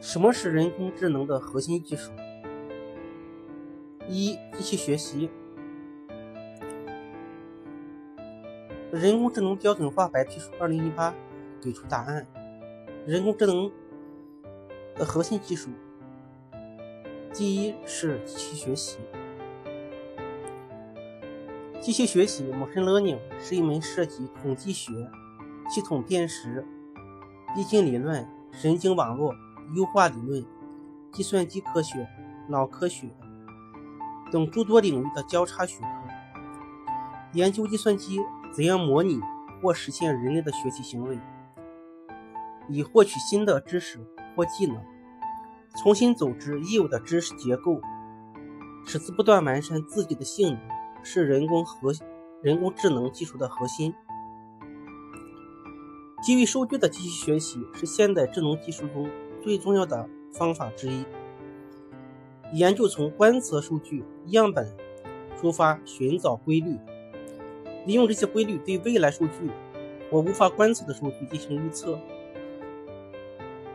[0.00, 2.12] 什么是人工智能的核心技术？
[4.06, 5.28] 一、机器学习。
[8.92, 11.12] 人工智能标准化白皮书二零一八
[11.60, 12.26] 给出答案：
[13.06, 13.70] 人工智能
[14.94, 15.68] 的核心技术，
[17.34, 18.98] 第一是机器学习。
[21.80, 24.92] 机器学习 （machine learning） 是一门涉及统计学、
[25.68, 26.64] 系统辨识、
[27.54, 29.34] 递进理论、神经网络。
[29.74, 30.44] 优化理论、
[31.12, 32.08] 计算机科学、
[32.48, 33.08] 脑科学
[34.32, 35.86] 等诸多领域的交叉学科，
[37.32, 38.20] 研究计算机
[38.52, 39.20] 怎样模拟
[39.62, 41.18] 或实现人类的学习行为，
[42.68, 43.98] 以获取新的知识
[44.34, 44.82] 或技能，
[45.82, 47.80] 重新组织已有的知识结构，
[48.86, 50.60] 使之不断完善自己的性能，
[51.02, 51.92] 是人工核
[52.42, 53.94] 人工智能技术的核心。
[56.22, 59.08] 基于数据的机器学习是现代智能技术中。
[59.42, 61.04] 最重要的方法之一，
[62.52, 64.76] 研究从观测数据样本
[65.36, 66.76] 出发，寻找规律，
[67.86, 69.50] 利用这些规律对未来数据
[70.10, 71.98] 或无法观测的数据进行预测。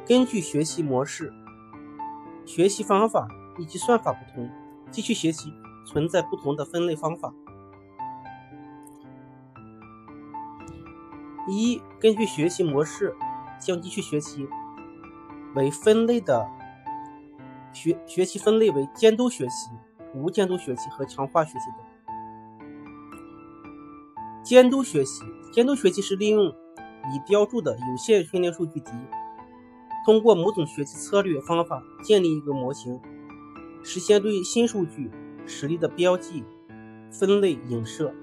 [0.06, 1.34] 根据学习模式、
[2.46, 4.50] 学习方法以及算法不同，
[4.92, 5.54] 机器学习
[5.86, 7.34] 存在不同的分类方法。
[11.50, 13.16] 一、根据学习模式
[13.60, 14.48] 将机器学习。
[15.56, 16.48] 为分类的
[17.72, 19.70] 学学习分类为监督学习、
[20.16, 21.78] 无监督学习和强化学习等。
[24.44, 28.92] 监督学习，监督学习是利用已标注的有限训练数据集，
[30.06, 33.00] 通过某种学习策略方法建立一个模型，
[33.84, 35.10] 实现对新数据
[35.46, 36.44] 实例的标记、
[37.12, 38.14] 分类、影射。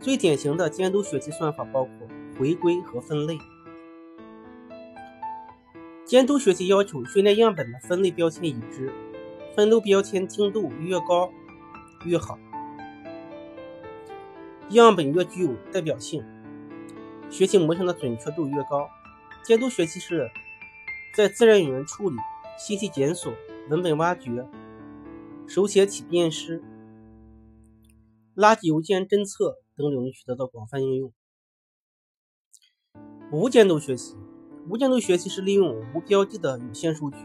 [0.00, 1.92] 最典型的监督学习算法包括
[2.38, 3.38] 回归和分类。
[6.14, 8.92] 监督学习要求训练样本的分类标签已知，
[9.56, 11.32] 分类标签精度越高
[12.04, 12.38] 越好，
[14.70, 16.24] 样本越具有代表性，
[17.32, 18.88] 学习模型的准确度越高。
[19.42, 20.30] 监督学习是
[21.16, 22.16] 在自然语言处理、
[22.56, 23.32] 信息检索、
[23.68, 24.46] 文本挖掘、
[25.48, 26.62] 手写体辨识、
[28.36, 31.12] 垃圾邮件侦测等领域取得的广泛应用。
[33.32, 34.14] 无监督学习。
[34.66, 37.18] 无监督学习是利用无标记的有限数据，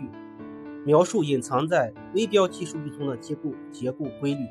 [0.84, 4.46] 描述隐藏在微标记数据中的结构结构规律。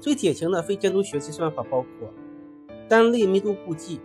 [0.00, 2.12] 最典型的非监督学习算法包括
[2.88, 4.00] 单类密度估计、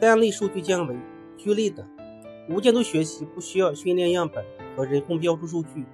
[0.00, 0.96] 单类数据降维、
[1.36, 1.86] 聚类等。
[2.50, 4.44] 无监督学习不需要训练样本
[4.74, 5.84] 和人工标注数据，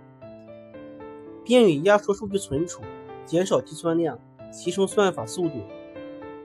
[1.44, 2.80] 便于压缩数据存储，
[3.26, 4.18] 减少计算量，
[4.50, 5.60] 提升算法速度，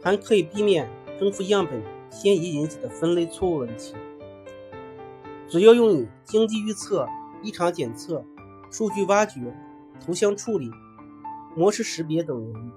[0.04, 3.94] 还可以避免正负样本迁移引起的分类错误问题。
[5.50, 7.10] 主要用于经济预测、
[7.42, 8.24] 异常检测、
[8.70, 9.52] 数据挖掘、
[10.00, 10.70] 图像处理、
[11.56, 12.72] 模式识别等领域。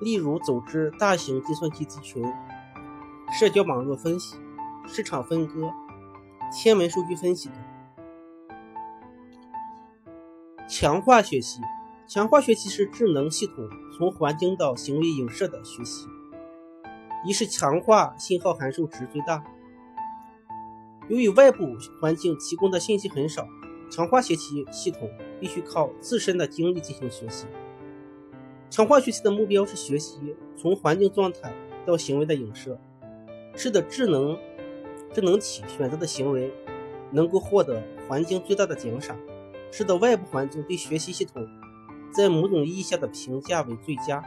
[0.00, 2.24] 例如，组织大型计算机集群、
[3.30, 4.38] 社交网络分析、
[4.86, 5.70] 市场分割、
[6.50, 7.58] 天文数据分析等。
[10.66, 11.60] 强化学习，
[12.06, 16.06] 强化学习是智能系统从环境到行为影射的学习，
[17.26, 19.44] 一是强化信号函数值最大。
[21.08, 23.48] 由于外部环境提供的信息很少，
[23.90, 25.10] 强化学习系统
[25.40, 27.46] 必须靠自身的经历进行学习。
[28.68, 31.54] 强化学习的目标是学习从环境状态
[31.86, 32.78] 到行为的影射，
[33.56, 34.38] 使得智能
[35.14, 36.52] 智能体选择的行为
[37.10, 39.16] 能够获得环境最大的奖赏，
[39.70, 41.48] 使得外部环境对学习系统
[42.12, 44.22] 在某种意义下的评价为最佳，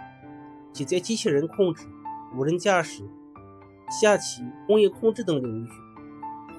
[0.74, 1.86] 即在机器人控制、
[2.36, 3.04] 无人驾驶、
[4.02, 5.70] 下棋、工业控制等领域。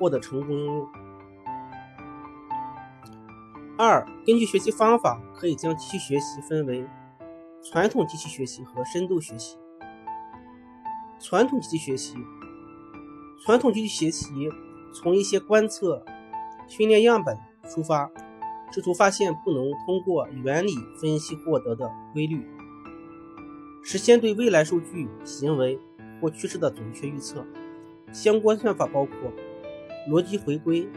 [0.02, 0.84] 获得成功。
[3.78, 6.84] 二、根据学习方法，可以将机器学习分为
[7.62, 9.56] 传统机器学习和深度学习。
[11.20, 12.16] 传统机器学习，
[13.44, 14.50] 传统机器学习
[14.92, 16.04] 从一些观测、
[16.66, 17.38] 训练样本
[17.70, 18.10] 出发，
[18.72, 22.44] 试图发现不能通过原理分析获得的规律，
[23.84, 25.78] 实现对未来数据、行为
[26.20, 27.46] 或趋势的准确预测。
[28.12, 29.32] 相关算法包括。
[30.08, 30.88] 逻辑回归、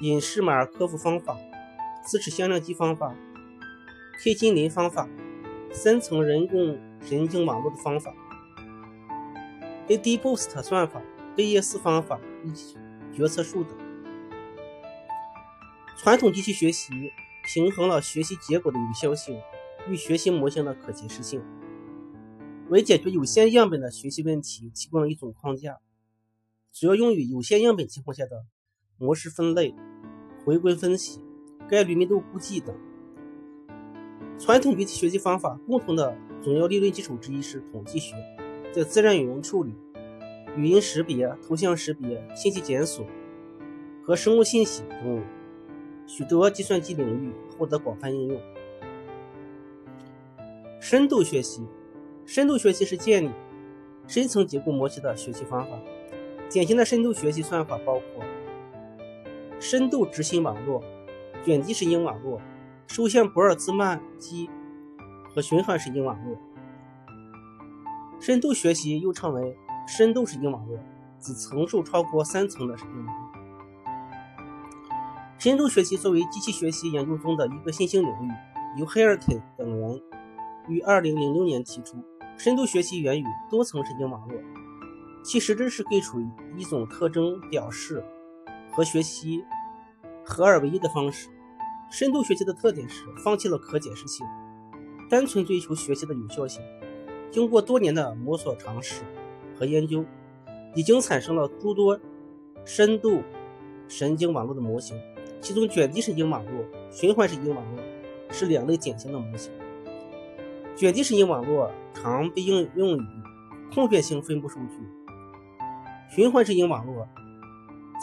[0.00, 1.36] 隐式马尔科夫方法、
[2.02, 3.14] 自齿向量机方法、
[4.22, 5.06] K 金林方法、
[5.70, 8.14] 三层人工神经网络的方法、
[9.88, 11.02] ADBoost 算法、
[11.36, 12.76] 贝叶斯方法以及
[13.14, 13.76] 决策树等。
[15.98, 17.12] 传统机器学习
[17.44, 19.38] 平衡了学习结果的有效性
[19.86, 21.42] 与学习模型的可解释性，
[22.70, 25.78] 为解决有限样本的学习问题提供了一种框架。
[26.72, 28.44] 主要用于有限样本情况下的
[28.96, 29.74] 模式分类、
[30.44, 31.20] 回归分析、
[31.68, 32.74] 概率密度估计等。
[34.38, 38.14] 传统语体学习方法共同的主要理论基础之一是统计学，
[38.72, 39.74] 在自然语言处理、
[40.56, 43.04] 语音识别、图像识别、信息检索
[44.02, 45.22] 和生物信息等
[46.06, 48.40] 许多计算机领域获得广泛应用。
[50.80, 51.66] 深度学习，
[52.24, 53.30] 深度学习是建立
[54.06, 55.78] 深层结构模型的学习方法。
[56.50, 58.24] 典型的深度学习算法包括
[59.60, 60.82] 深度执行网络、
[61.44, 62.40] 卷积神经网络、
[62.88, 64.50] 受限博尔兹曼机
[65.32, 66.36] 和循环神经网络。
[68.18, 69.56] 深度学习又称为
[69.86, 70.76] 深度神经网络，
[71.20, 73.30] 指层数超过三层的神经网络。
[75.38, 80.02] 深度学习作为机器学习研究中的一个新兴领域，由 h a r t 等人
[80.68, 81.96] 于2006年提出。
[82.36, 84.34] 深度学习源于多层神经网络。
[85.22, 86.20] 其实质是给出
[86.56, 88.02] 一种特征表示
[88.70, 89.44] 和学习
[90.24, 91.28] 合二为一的方式。
[91.90, 94.24] 深度学习的特点是放弃了可解释性，
[95.08, 96.62] 单纯追求学习的有效性。
[97.32, 99.02] 经过多年的摸索尝试
[99.58, 100.04] 和研究，
[100.74, 101.98] 已经产生了诸多
[102.64, 103.22] 深度
[103.88, 104.96] 神经网络的模型。
[105.40, 107.82] 其中，卷积神经网络、循环神经网络
[108.30, 109.50] 是两类典型的模型。
[110.76, 113.02] 卷积神经网络常被应用于
[113.74, 114.99] 空缺性分布数据。
[116.10, 117.06] 循环神经网络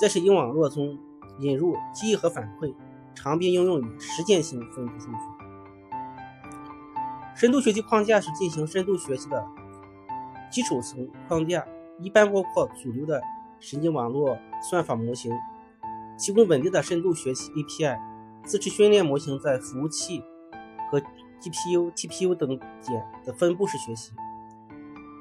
[0.02, 0.98] 在神经网络中
[1.40, 2.74] 引入记忆和反馈，
[3.14, 5.18] 常被应用于实践性分布数据。
[7.36, 9.46] 深度学习框架是进行深度学习的
[10.50, 11.68] 基础层框架，
[12.00, 13.22] 一般包括主流的
[13.60, 14.38] 神经网络
[14.70, 15.32] 算法模型，
[16.18, 18.00] 提供稳定的深度学习 API，
[18.46, 20.24] 自持训练模型在服务器
[20.90, 21.02] 和
[21.42, 24.14] GPU、TPU 等点的分布式学习。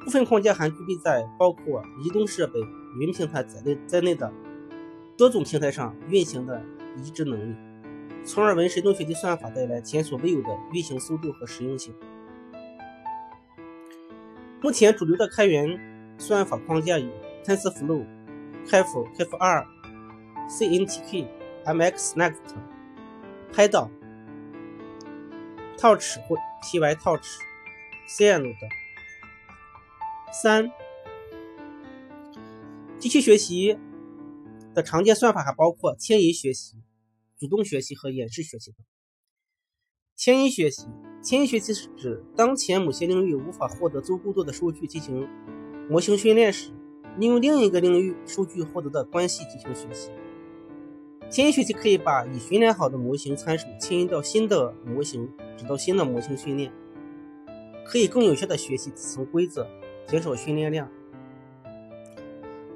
[0.06, 2.60] 部分框架还具备在包括移动设备、
[3.00, 4.32] 云平台在内在内的
[5.18, 6.62] 多种平台上运行的
[7.02, 7.56] 移植能力，
[8.24, 11.92] 从而为深度学习算法带来前所未有的运行速度和实用性。
[14.62, 15.76] 目前主流的开源
[16.18, 17.08] 算法框架有
[17.44, 18.06] TensorFlow、
[18.64, 19.66] Kafka、Kafka、
[20.48, 21.26] CNTK、
[21.64, 22.54] MXNext、
[23.52, 23.90] PyDo、
[25.76, 27.38] Torch 或 PyTorch、
[28.08, 28.70] CN 等。
[30.32, 30.70] 三、
[32.98, 33.78] 机器学习
[34.74, 36.76] 的常见算法还包括迁移学习、
[37.38, 38.78] 主动学习和演示学习等。
[40.14, 40.86] 迁移学习，
[41.22, 45.28] 迁移学习是指当前某些领域无法获得足够多的数据进行
[45.88, 46.72] 模型训练时，
[47.18, 50.10] 利用另一个领域数据获得的关系进行学习。
[51.30, 56.72] 迁移学习可以把已训练好的模型参数迁移到新的模型，指导新的模型训练，
[57.84, 59.68] 可以更有效的学习底层规则。
[60.06, 60.88] 减少训练量。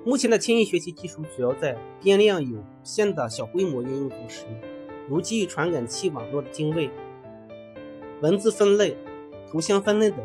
[0.05, 4.55] 目前的迁移学习技术主要在变量有限的小规模应用中使用，
[5.09, 6.91] 如基于传感器网络的定位、
[8.23, 8.97] 文字分类、
[9.51, 10.19] 图像分类等。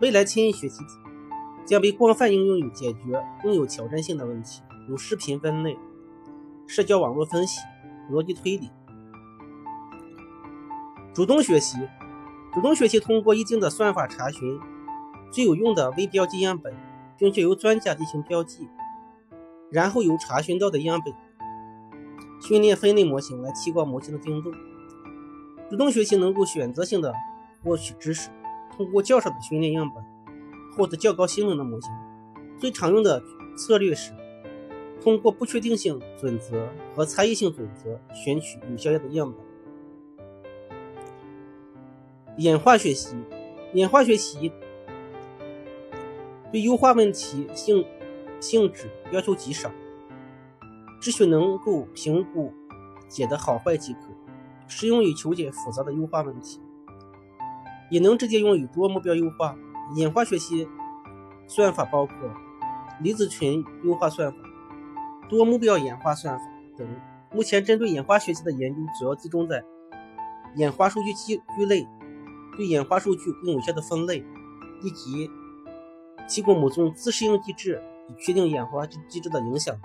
[0.00, 0.82] 未来迁移学习
[1.64, 5.76] 将被广泛应用于解决更有挑战性的问题，如视频分类、
[6.66, 7.60] 社交网络分析、
[8.10, 8.68] 逻辑推理。
[11.12, 11.76] 主动学习，
[12.52, 14.58] 主动学习通过一定的算法查询。
[15.32, 16.72] 最有用的微标记样本，
[17.16, 18.68] 并且由专家进行标记，
[19.70, 21.12] 然后由查询到的样本
[22.40, 24.52] 训练分类模型来提高模型的精度。
[25.70, 27.14] 主动学习能够选择性的
[27.64, 28.28] 获取知识，
[28.76, 30.04] 通过较少的训练样本
[30.76, 31.90] 获得较高性能的模型。
[32.58, 33.22] 最常用的
[33.56, 34.12] 策略是
[35.00, 39.40] 通过不确定性准则和差异性准则选取有效的样本。
[42.36, 43.16] 演化学习，
[43.72, 44.52] 演化学习。
[46.52, 47.82] 对优化问题性
[48.38, 49.70] 性质要求极少，
[51.00, 52.52] 只需能够评估
[53.08, 54.00] 解的好坏即可，
[54.68, 56.60] 适用于求解复杂的优化问题，
[57.90, 59.56] 也能直接用于多目标优化。
[59.96, 60.68] 演化学习
[61.48, 62.14] 算法包括
[63.00, 64.38] 离子群优化算法、
[65.28, 66.44] 多目标演化算法
[66.78, 66.86] 等。
[67.32, 69.64] 目前针对演化学习的研究主要集中在
[70.56, 71.86] 演化数据聚聚类，
[72.56, 74.22] 对演化数据更有效的分类，
[74.82, 75.30] 以及。
[76.32, 79.78] 提供某种自适应机制，以确定演化机制的影响。